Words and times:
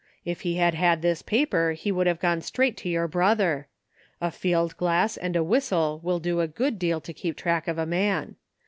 If 0.25 0.41
he 0.41 0.55
had 0.55 0.73
had 0.73 1.03
this 1.03 1.21
paper 1.21 1.73
he 1.73 1.91
would 1.91 2.07
have 2.07 2.19
gone 2.19 2.41
straight 2.41 2.75
to 2.77 2.89
your 2.89 3.07
brother. 3.07 3.67
A 4.19 4.31
field 4.31 4.75
glass 4.77 5.15
and 5.15 5.35
a 5.35 5.43
whistle 5.43 5.99
will 6.01 6.17
do 6.17 6.39
a 6.39 6.47
good 6.47 6.79
deal 6.79 6.99
to 6.99 7.13
keep 7.13 7.37
trade 7.37 7.67
of 7.67 7.77
a 7.77 7.85
man. 7.85 8.35